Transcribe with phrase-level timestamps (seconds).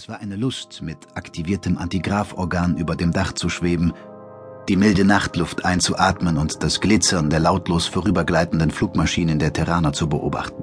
[0.00, 3.92] Es war eine Lust, mit aktiviertem Antigraphorgan über dem Dach zu schweben,
[4.66, 10.62] die milde Nachtluft einzuatmen und das Glitzern der lautlos vorübergleitenden Flugmaschinen der Terraner zu beobachten.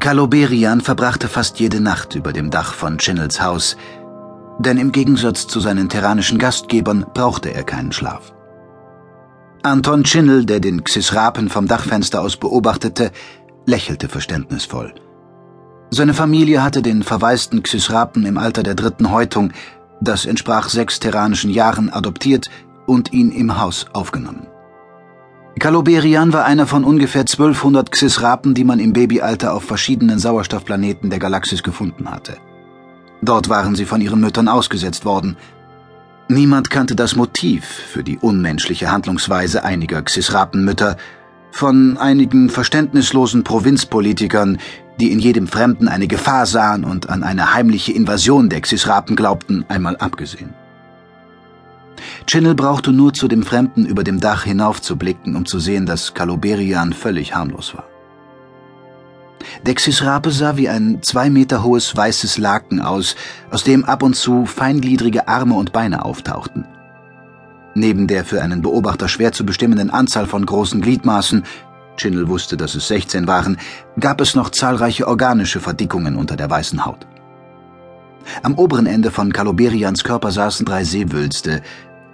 [0.00, 3.76] Kaloberian verbrachte fast jede Nacht über dem Dach von Chinnels Haus,
[4.58, 8.32] denn im Gegensatz zu seinen terranischen Gastgebern brauchte er keinen Schlaf.
[9.62, 13.12] Anton Chinnel, der den Xisrapen vom Dachfenster aus beobachtete,
[13.66, 14.94] lächelte verständnisvoll.
[15.92, 19.52] Seine Familie hatte den verwaisten Xysrapen im Alter der dritten Häutung,
[20.00, 22.48] das entsprach sechs terranischen Jahren, adoptiert
[22.86, 24.46] und ihn im Haus aufgenommen.
[25.58, 31.18] Kaloberian war einer von ungefähr 1200 Xysrapen, die man im Babyalter auf verschiedenen Sauerstoffplaneten der
[31.18, 32.36] Galaxis gefunden hatte.
[33.20, 35.36] Dort waren sie von ihren Müttern ausgesetzt worden.
[36.28, 40.96] Niemand kannte das Motiv für die unmenschliche Handlungsweise einiger Xysrapenmütter,
[41.50, 44.58] von einigen verständnislosen Provinzpolitikern,
[45.00, 49.64] die in jedem Fremden eine Gefahr sahen und an eine heimliche Invasion der Xisrapen glaubten,
[49.68, 50.54] einmal abgesehen.
[52.26, 56.92] Chinnel brauchte nur zu dem Fremden über dem Dach hinaufzublicken, um zu sehen, dass Kaloberian
[56.92, 57.84] völlig harmlos war.
[59.66, 63.16] Der Xisrape sah wie ein zwei Meter hohes weißes Laken aus,
[63.50, 66.66] aus dem ab und zu feingliedrige Arme und Beine auftauchten.
[67.74, 71.44] Neben der für einen Beobachter schwer zu bestimmenden Anzahl von großen Gliedmaßen
[71.96, 73.58] Chinnel wusste, dass es 16 waren,
[73.98, 77.06] gab es noch zahlreiche organische Verdickungen unter der weißen Haut.
[78.42, 81.62] Am oberen Ende von Kaloberians Körper saßen drei Seewülste,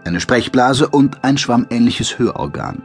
[0.05, 2.83] eine Sprechblase und ein schwammähnliches Hörorgan.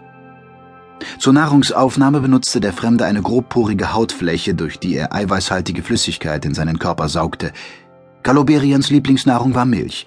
[1.17, 6.77] Zur Nahrungsaufnahme benutzte der Fremde eine grobporige Hautfläche, durch die er eiweißhaltige Flüssigkeit in seinen
[6.77, 7.51] Körper saugte.
[8.21, 10.05] Kaloberians Lieblingsnahrung war Milch.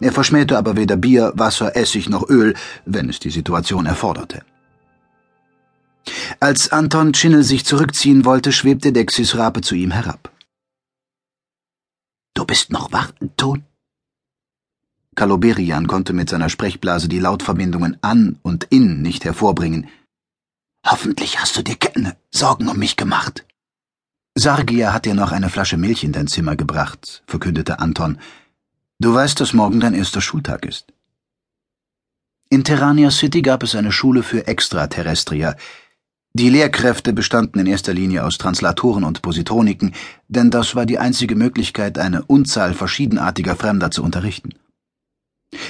[0.00, 2.54] Er verschmähte aber weder Bier, Wasser, Essig noch Öl,
[2.84, 4.42] wenn es die Situation erforderte.
[6.40, 10.32] Als Anton Chinnel sich zurückziehen wollte, schwebte der Xysrape zu ihm herab.
[12.34, 13.64] Du bist noch wach, Ton?
[15.16, 19.88] Kaloberian konnte mit seiner Sprechblase die Lautverbindungen an und in nicht hervorbringen.
[20.86, 23.44] Hoffentlich hast du dir keine Sorgen um mich gemacht.
[24.36, 28.18] Sargia hat dir noch eine Flasche Milch in dein Zimmer gebracht, verkündete Anton.
[29.00, 30.92] Du weißt, dass morgen dein erster Schultag ist.
[32.50, 35.56] In Terrania City gab es eine Schule für Extraterrestrier,
[36.34, 39.94] die Lehrkräfte bestanden in erster Linie aus Translatoren und Positroniken,
[40.28, 44.50] denn das war die einzige Möglichkeit, eine Unzahl verschiedenartiger Fremder zu unterrichten.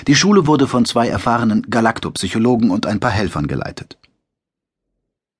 [0.06, 3.98] Die Schule wurde von zwei erfahrenen Galaktopsychologen und ein paar Helfern geleitet.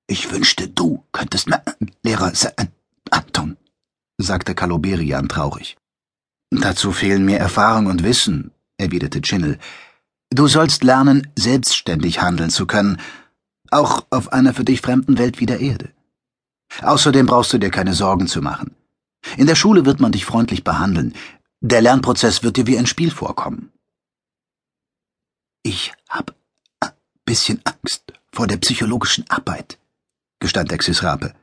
[0.07, 1.51] Ich wünschte, du könntest
[2.03, 2.69] Lehrer sein,
[3.11, 3.57] Anton,
[4.19, 5.77] sagte Kaloberian traurig.
[6.51, 9.59] Dazu fehlen mir Erfahrung und Wissen, erwiderte Chinnel.
[10.31, 12.99] Du sollst lernen, selbstständig handeln zu können
[13.71, 15.91] auch auf einer für dich fremden Welt wie der Erde.
[16.83, 18.75] Außerdem brauchst du dir keine Sorgen zu machen.
[19.37, 21.15] In der Schule wird man dich freundlich behandeln.
[21.61, 23.73] Der Lernprozess wird dir wie ein Spiel vorkommen.
[25.63, 26.35] Ich hab
[26.81, 26.93] ein
[27.25, 29.79] bisschen Angst vor der psychologischen Arbeit,
[30.39, 31.35] gestand der Xisrape.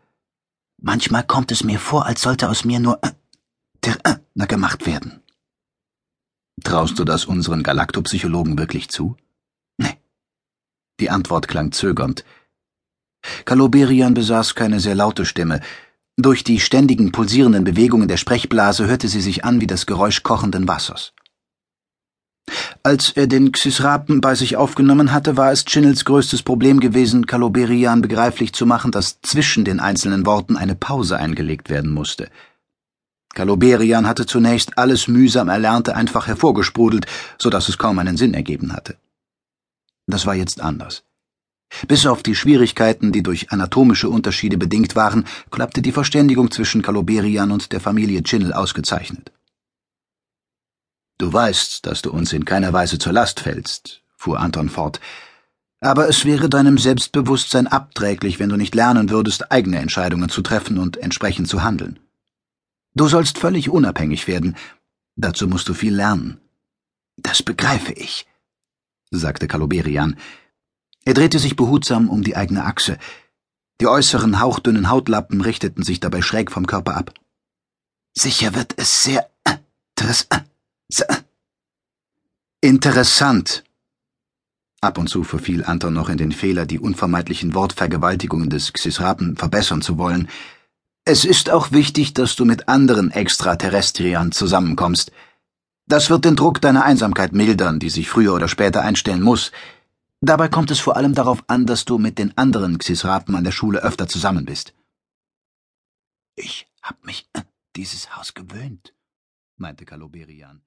[0.81, 2.99] Manchmal kommt es mir vor, als sollte aus mir nur
[3.83, 3.97] der
[4.35, 5.21] gemacht werden.
[6.63, 9.15] Traust du das unseren Galaktopsychologen wirklich zu?
[10.99, 12.23] Die Antwort klang zögernd.
[13.43, 15.59] Kaloberian besaß keine sehr laute Stimme.
[16.17, 20.67] Durch die ständigen pulsierenden Bewegungen der Sprechblase hörte sie sich an wie das Geräusch kochenden
[20.67, 21.13] Wassers.
[22.83, 28.01] Als er den Xysrapen bei sich aufgenommen hatte, war es Chinnels größtes Problem gewesen, Kaloberian
[28.01, 32.29] begreiflich zu machen, dass zwischen den einzelnen Worten eine Pause eingelegt werden musste.
[33.35, 37.05] Kaloberian hatte zunächst alles mühsam Erlernte einfach hervorgesprudelt,
[37.37, 38.97] so dass es kaum einen Sinn ergeben hatte.
[40.07, 41.03] Das war jetzt anders.
[41.87, 47.51] Bis auf die Schwierigkeiten, die durch anatomische Unterschiede bedingt waren, klappte die Verständigung zwischen Kaloberian
[47.51, 49.31] und der Familie Chinnel ausgezeichnet.
[51.17, 55.01] Du weißt, dass du uns in keiner Weise zur Last fällst, fuhr Anton fort,
[55.81, 60.77] aber es wäre deinem Selbstbewusstsein abträglich, wenn du nicht lernen würdest, eigene Entscheidungen zu treffen
[60.77, 61.99] und entsprechend zu handeln.
[62.95, 64.55] Du sollst völlig unabhängig werden,
[65.15, 66.39] dazu musst du viel lernen.
[67.17, 68.25] Das begreife ich
[69.11, 70.17] sagte Kaloberian.
[71.03, 72.97] Er drehte sich behutsam um die eigene Achse.
[73.81, 77.13] Die äußeren hauchdünnen Hautlappen richteten sich dabei schräg vom Körper ab.
[78.13, 79.29] Sicher wird es sehr
[82.61, 83.63] interessant.
[84.81, 89.81] Ab und zu verfiel Anton noch in den Fehler, die unvermeidlichen Wortvergewaltigungen des Xisrapen verbessern
[89.81, 90.29] zu wollen.
[91.07, 95.11] Es ist auch wichtig, dass du mit anderen Extraterrestriern zusammenkommst.
[95.85, 99.51] Das wird den Druck deiner Einsamkeit mildern, die sich früher oder später einstellen muss.
[100.19, 103.51] Dabei kommt es vor allem darauf an, dass du mit den anderen Xisrapen an der
[103.51, 104.73] Schule öfter zusammen bist.
[106.35, 107.43] Ich hab mich an
[107.75, 108.95] dieses Haus gewöhnt,
[109.57, 110.63] meinte Kaloberian.